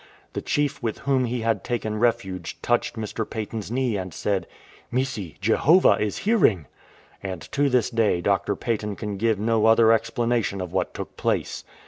The 0.33 0.41
chief 0.41 0.81
with 0.81 0.97
whom 0.97 1.25
he 1.25 1.41
had 1.41 1.63
taken 1.63 1.99
refuge 1.99 2.59
touched 2.63 2.95
Mr. 2.95 3.23
Paton''s 3.23 3.69
knee 3.69 3.97
and 3.97 4.11
said," 4.11 4.47
Missi, 4.91 5.37
Jehovah 5.41 5.97
is 6.01 6.17
hearing!" 6.25 6.65
And 7.21 7.43
to 7.51 7.69
this 7.69 7.91
day 7.91 8.19
Dr. 8.19 8.55
Paton 8.55 8.95
can 8.95 9.17
give 9.17 9.37
no 9.39 9.67
other 9.67 9.91
explanation 9.91 10.59
of 10.59 10.73
what 10.73 10.95
took 10.95 11.17
place. 11.17 11.63